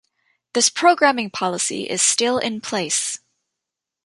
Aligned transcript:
This 0.53 0.67
programming 0.69 1.29
policy 1.29 1.83
is 1.83 2.01
still 2.01 2.39
in 2.39 2.59
place. 2.59 3.19